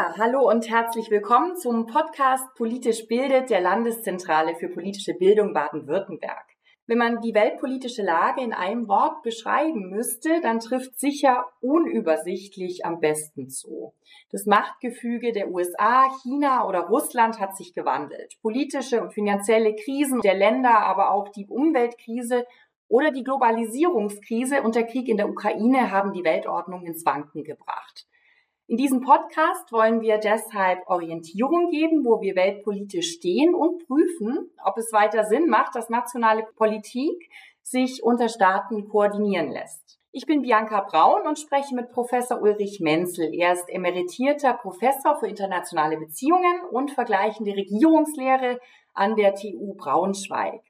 [0.00, 6.44] Hallo und herzlich willkommen zum Podcast Politisch bildet der Landeszentrale für politische Bildung Baden-Württemberg.
[6.86, 13.00] Wenn man die weltpolitische Lage in einem Wort beschreiben müsste, dann trifft sicher unübersichtlich am
[13.00, 13.92] besten zu.
[14.30, 18.36] Das Machtgefüge der USA, China oder Russland hat sich gewandelt.
[18.40, 22.46] Politische und finanzielle Krisen der Länder, aber auch die Umweltkrise
[22.86, 28.06] oder die Globalisierungskrise und der Krieg in der Ukraine haben die Weltordnung ins Wanken gebracht.
[28.70, 34.76] In diesem Podcast wollen wir deshalb Orientierung geben, wo wir weltpolitisch stehen und prüfen, ob
[34.76, 37.30] es weiter Sinn macht, dass nationale Politik
[37.62, 39.98] sich unter Staaten koordinieren lässt.
[40.12, 43.32] Ich bin Bianca Braun und spreche mit Professor Ulrich Menzel.
[43.32, 48.60] Er ist emeritierter Professor für internationale Beziehungen und vergleichende Regierungslehre
[48.92, 50.60] an der TU Braunschweig.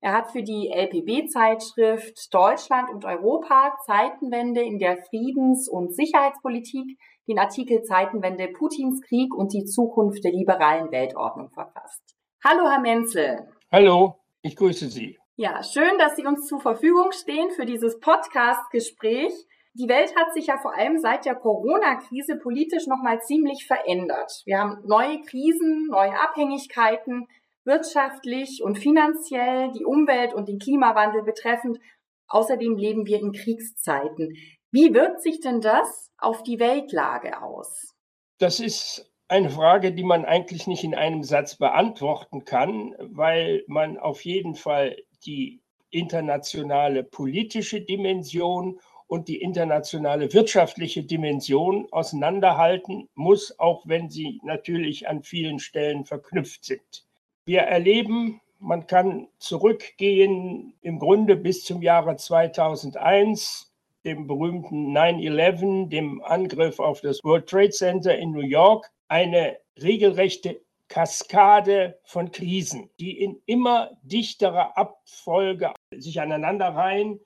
[0.00, 7.38] Er hat für die LPB-Zeitschrift Deutschland und Europa Zeitenwende in der Friedens- und Sicherheitspolitik den
[7.40, 12.14] Artikel Zeitenwende Putins Krieg und die Zukunft der liberalen Weltordnung verfasst.
[12.44, 13.48] Hallo, Herr Menzel.
[13.72, 15.18] Hallo, ich grüße Sie.
[15.34, 19.32] Ja, schön, dass Sie uns zur Verfügung stehen für dieses Podcast-Gespräch.
[19.74, 24.42] Die Welt hat sich ja vor allem seit der Corona-Krise politisch nochmal ziemlich verändert.
[24.44, 27.26] Wir haben neue Krisen, neue Abhängigkeiten,
[27.68, 31.78] wirtschaftlich und finanziell, die Umwelt und den Klimawandel betreffend.
[32.26, 34.34] Außerdem leben wir in Kriegszeiten.
[34.72, 37.94] Wie wirkt sich denn das auf die Weltlage aus?
[38.38, 43.98] Das ist eine Frage, die man eigentlich nicht in einem Satz beantworten kann, weil man
[43.98, 53.86] auf jeden Fall die internationale politische Dimension und die internationale wirtschaftliche Dimension auseinanderhalten muss, auch
[53.86, 57.07] wenn sie natürlich an vielen Stellen verknüpft sind.
[57.48, 63.72] Wir erleben, man kann zurückgehen im Grunde bis zum Jahre 2001
[64.04, 70.60] dem berühmten 9-11, dem Angriff auf das World Trade Center in New York, eine regelrechte
[70.88, 77.18] Kaskade von Krisen, die in immer dichterer Abfolge sich aneinanderreihen.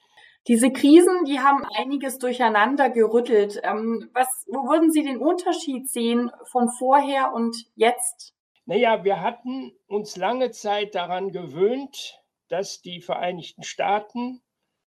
[0.46, 3.60] Diese Krisen, die haben einiges durcheinander gerüttelt.
[3.64, 8.36] Ähm, was, wo würden Sie den Unterschied sehen von vorher und jetzt?
[8.64, 14.40] Naja, wir hatten uns lange Zeit daran gewöhnt, dass die Vereinigten Staaten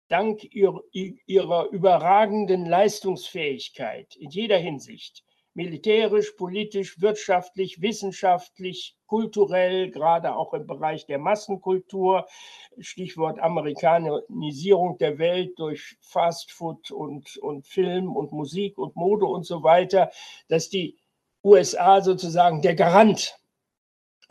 [0.10, 10.54] dank ihrer, ihrer überragenden Leistungsfähigkeit in jeder Hinsicht, militärisch, politisch, wirtschaftlich, wissenschaftlich, kulturell, gerade auch
[10.54, 12.28] im Bereich der Massenkultur,
[12.80, 19.64] Stichwort Amerikanisierung der Welt durch Fastfood und, und Film und Musik und Mode und so
[19.64, 20.12] weiter,
[20.50, 20.98] dass die
[21.44, 23.40] USA sozusagen der Garant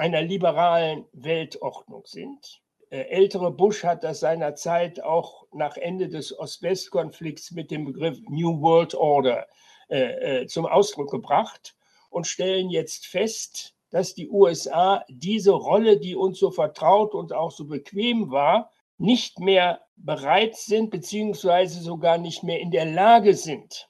[0.03, 2.61] einer liberalen Weltordnung sind.
[2.91, 8.61] Äh, ältere Bush hat das seinerzeit auch nach Ende des Ost-West-Konflikts mit dem Begriff New
[8.61, 9.47] World Order
[9.91, 11.77] äh, äh, zum Ausdruck gebracht
[12.11, 17.53] und stellen jetzt fest, dass die USA diese Rolle, die uns so vertraut und auch
[17.53, 23.89] so bequem war, nicht mehr bereit sind, beziehungsweise sogar nicht mehr in der Lage sind,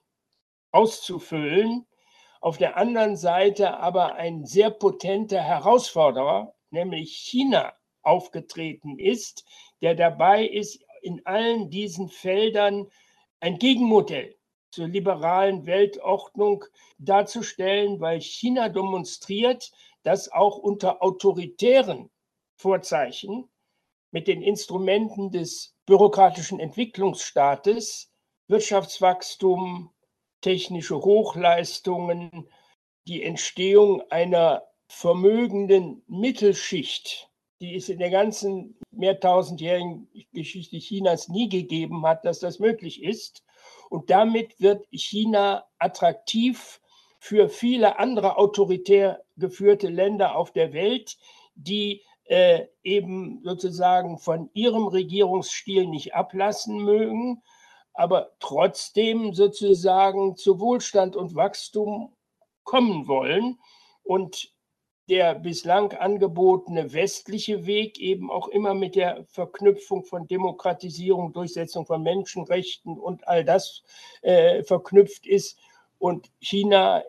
[0.72, 1.86] auszufüllen.
[2.42, 7.72] Auf der anderen Seite aber ein sehr potenter Herausforderer, nämlich China,
[8.02, 9.44] aufgetreten ist,
[9.80, 12.90] der dabei ist, in allen diesen Feldern
[13.38, 14.34] ein Gegenmodell
[14.72, 16.64] zur liberalen Weltordnung
[16.98, 19.70] darzustellen, weil China demonstriert,
[20.02, 22.10] dass auch unter autoritären
[22.56, 23.48] Vorzeichen
[24.10, 28.10] mit den Instrumenten des bürokratischen Entwicklungsstaates
[28.48, 29.91] Wirtschaftswachstum,
[30.42, 32.46] technische Hochleistungen,
[33.06, 37.32] die Entstehung einer vermögenden Mittelschicht
[37.62, 43.44] die es in der ganzen mehrtausendjährigen Geschichte Chinas nie gegeben hat, dass das möglich ist.
[43.88, 46.80] Und damit wird China attraktiv
[47.20, 51.16] für viele andere autoritär geführte Länder auf der Welt,
[51.54, 57.42] die äh, eben sozusagen von ihrem Regierungsstil nicht ablassen mögen,
[57.94, 62.14] aber trotzdem sozusagen zu Wohlstand und Wachstum
[62.64, 63.58] kommen wollen.
[64.02, 64.52] Und
[65.08, 72.02] der bislang angebotene westliche Weg eben auch immer mit der Verknüpfung von Demokratisierung, Durchsetzung von
[72.02, 73.82] Menschenrechten und all das
[74.22, 75.58] äh, verknüpft ist.
[75.98, 77.02] Und China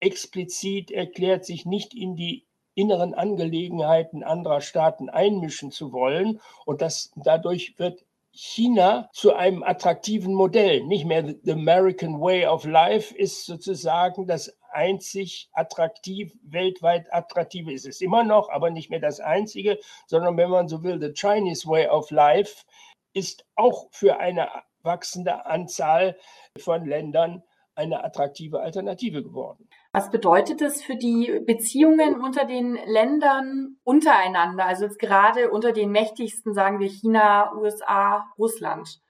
[0.00, 6.40] explizit erklärt sich nicht in die inneren Angelegenheiten anderer Staaten einmischen zu wollen.
[6.66, 10.84] Und das, dadurch wird China zu einem attraktiven Modell.
[10.84, 17.86] Nicht mehr the American Way of Life ist sozusagen das einzig attraktiv, weltweit attraktive ist
[17.86, 21.66] es immer noch, aber nicht mehr das einzige, sondern wenn man so will, the Chinese
[21.66, 22.64] Way of Life
[23.12, 24.48] ist auch für eine
[24.82, 26.16] wachsende Anzahl
[26.58, 27.42] von Ländern
[27.74, 29.68] eine attraktive Alternative geworden.
[29.92, 34.66] Was bedeutet das für die Beziehungen unter den Ländern untereinander?
[34.66, 39.00] Also jetzt gerade unter den mächtigsten, sagen wir China, USA, Russland.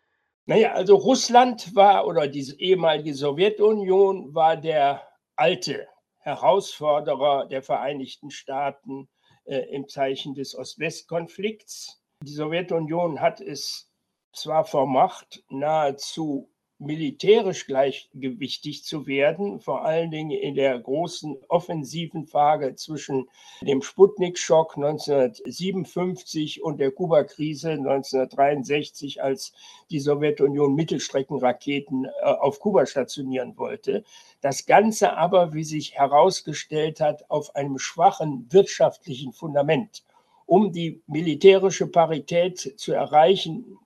[0.47, 5.07] Naja, also Russland war oder die ehemalige Sowjetunion war der
[5.37, 5.87] alte
[6.19, 9.09] Herausforderer der Vereinigten Staaten
[9.45, 12.03] äh, im Zeichen des Ost-West-Konflikts.
[12.23, 13.91] Die Sowjetunion hat es
[14.33, 16.51] zwar vermacht, nahezu
[16.81, 23.29] militärisch gleichgewichtig zu werden, vor allen Dingen in der großen offensiven Phase zwischen
[23.61, 29.53] dem Sputnik-Schock 1957 und der Kuba-Krise 1963, als
[29.91, 34.03] die Sowjetunion Mittelstreckenraketen äh, auf Kuba stationieren wollte.
[34.41, 40.03] Das Ganze aber, wie sich herausgestellt hat, auf einem schwachen wirtschaftlichen Fundament.
[40.47, 43.79] Um die militärische Parität zu erreichen,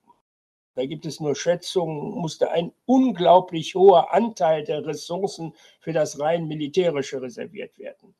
[0.75, 6.47] da gibt es nur Schätzungen, musste ein unglaublich hoher Anteil der Ressourcen für das rein
[6.47, 8.13] militärische reserviert werden.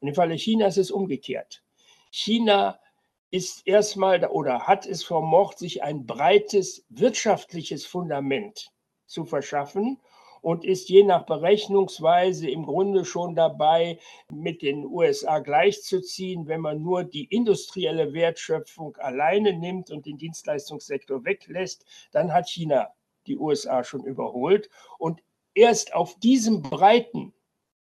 [0.00, 1.62] Und im Falle Chinas ist es umgekehrt.
[2.10, 2.78] China
[3.30, 8.70] ist erstmal oder hat es vermocht, sich ein breites wirtschaftliches Fundament
[9.06, 9.98] zu verschaffen
[10.42, 13.98] und ist je nach Berechnungsweise im Grunde schon dabei,
[14.30, 21.24] mit den USA gleichzuziehen, wenn man nur die industrielle Wertschöpfung alleine nimmt und den Dienstleistungssektor
[21.24, 22.88] weglässt, dann hat China
[23.26, 24.68] die USA schon überholt.
[24.98, 25.22] Und
[25.54, 27.32] erst auf diesem breiten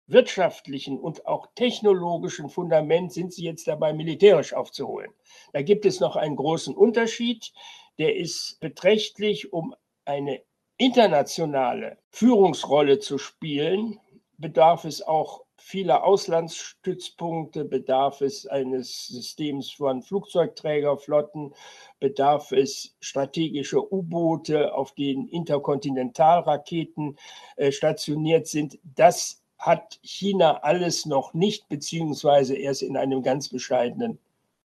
[0.08, 5.12] wirtschaftlichen und auch technologischen Fundament sind sie jetzt dabei, militärisch aufzuholen.
[5.52, 7.52] Da gibt es noch einen großen Unterschied,
[7.98, 9.74] der ist beträchtlich um
[10.04, 10.42] eine
[10.82, 14.00] internationale Führungsrolle zu spielen,
[14.38, 21.54] bedarf es auch vieler Auslandsstützpunkte, bedarf es eines Systems von Flugzeugträgerflotten,
[22.00, 27.16] bedarf es strategischer U-Boote, auf denen Interkontinentalraketen
[27.54, 28.80] äh, stationiert sind.
[28.96, 34.18] Das hat China alles noch nicht, beziehungsweise erst in einem ganz bescheidenen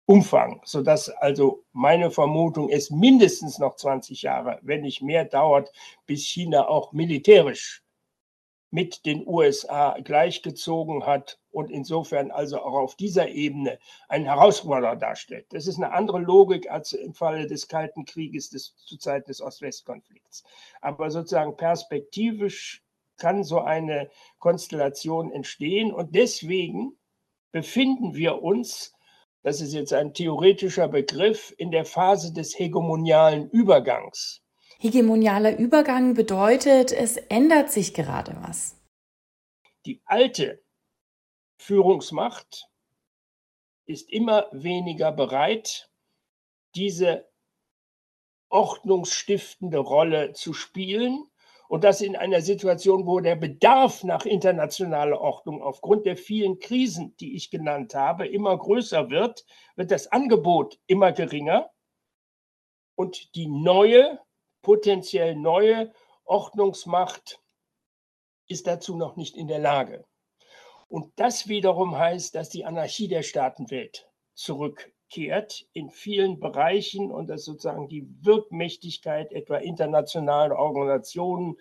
[0.07, 5.71] Umfang, sodass also meine Vermutung ist, mindestens noch 20 Jahre, wenn nicht mehr dauert,
[6.05, 7.83] bis China auch militärisch
[8.69, 13.79] mit den USA gleichgezogen hat und insofern also auch auf dieser Ebene
[14.09, 15.45] ein Herausforderer darstellt.
[15.49, 19.41] Das ist eine andere Logik als im Falle des Kalten Krieges des, zu Zeiten des
[19.41, 20.43] Ost-West-Konflikts.
[20.81, 22.83] Aber sozusagen perspektivisch
[23.17, 24.09] kann so eine
[24.39, 26.97] Konstellation entstehen und deswegen
[27.51, 28.94] befinden wir uns
[29.45, 34.41] das ist jetzt ein theoretischer Begriff, in der Phase des hegemonialen Übergangs.
[34.79, 38.75] Hegemonialer Übergang bedeutet, es ändert sich gerade was.
[39.85, 40.63] Die alte
[41.59, 42.67] Führungsmacht
[43.85, 45.91] ist immer weniger bereit,
[46.73, 47.29] diese
[48.49, 51.23] ordnungsstiftende Rolle zu spielen
[51.67, 57.15] und das in einer Situation, wo der Bedarf nach internationaler Ordnung aufgrund der vielen Krisen,
[57.17, 59.45] die ich genannt habe, immer größer wird,
[59.75, 61.71] wird das Angebot immer geringer
[62.95, 64.19] und die neue,
[64.61, 65.91] potenziell neue
[66.23, 67.41] Ordnungsmacht
[68.47, 70.05] ist dazu noch nicht in der Lage.
[70.87, 77.29] Und das wiederum heißt, dass die Anarchie der Staatenwelt zurück kehrt in vielen Bereichen und
[77.29, 81.55] dass sozusagen die Wirkmächtigkeit etwa internationaler Organisationen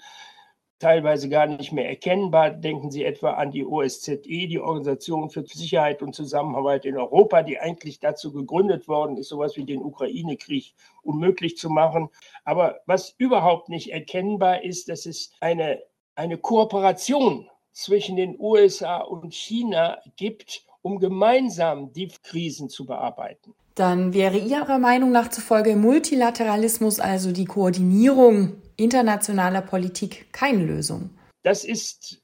[0.80, 2.50] teilweise gar nicht mehr erkennbar.
[2.50, 7.60] Denken Sie etwa an die OSZE, die Organisation für Sicherheit und Zusammenarbeit in Europa, die
[7.60, 12.08] eigentlich dazu gegründet worden ist, sowas wie den Ukraine-Krieg unmöglich zu machen.
[12.44, 15.80] Aber was überhaupt nicht erkennbar ist, dass es eine,
[16.16, 23.54] eine Kooperation zwischen den USA und China gibt, um gemeinsam die Krisen zu bearbeiten.
[23.74, 31.10] Dann wäre Ihrer Meinung nach zufolge Multilateralismus, also die Koordinierung internationaler Politik, keine Lösung.
[31.42, 32.22] Das ist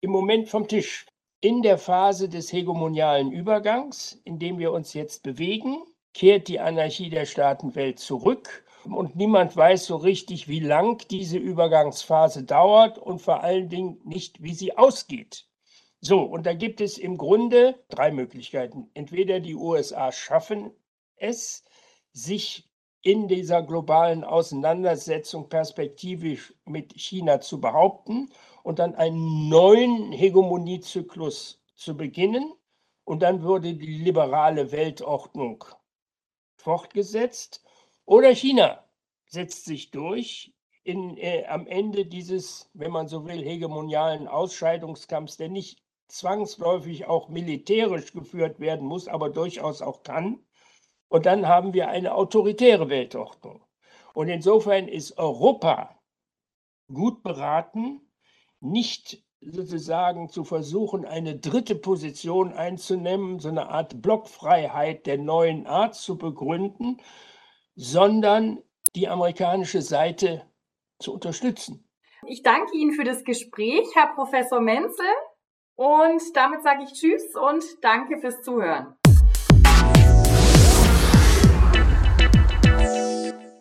[0.00, 1.06] im Moment vom Tisch.
[1.40, 5.78] In der Phase des hegemonialen Übergangs, in dem wir uns jetzt bewegen,
[6.14, 12.44] kehrt die Anarchie der Staatenwelt zurück und niemand weiß so richtig, wie lang diese Übergangsphase
[12.44, 15.46] dauert und vor allen Dingen nicht, wie sie ausgeht.
[16.04, 18.90] So, und da gibt es im Grunde drei Möglichkeiten.
[18.92, 20.72] Entweder die USA schaffen
[21.14, 21.64] es,
[22.12, 22.68] sich
[23.02, 28.30] in dieser globalen Auseinandersetzung perspektivisch mit China zu behaupten
[28.64, 32.52] und dann einen neuen Hegemoniezyklus zu beginnen.
[33.04, 35.64] Und dann würde die liberale Weltordnung
[36.56, 37.64] fortgesetzt.
[38.06, 38.84] Oder China
[39.26, 45.48] setzt sich durch in, äh, am Ende dieses, wenn man so will, hegemonialen Ausscheidungskampfs, der
[45.48, 45.81] nicht
[46.12, 50.44] zwangsläufig auch militärisch geführt werden muss, aber durchaus auch kann.
[51.08, 53.64] Und dann haben wir eine autoritäre Weltordnung.
[54.14, 55.98] Und insofern ist Europa
[56.92, 58.02] gut beraten,
[58.60, 65.94] nicht sozusagen zu versuchen, eine dritte Position einzunehmen, so eine Art Blockfreiheit der neuen Art
[65.94, 67.00] zu begründen,
[67.74, 68.62] sondern
[68.94, 70.46] die amerikanische Seite
[70.98, 71.88] zu unterstützen.
[72.26, 75.06] Ich danke Ihnen für das Gespräch, Herr Professor Menzel.
[75.76, 78.96] Und damit sage ich Tschüss und danke fürs Zuhören.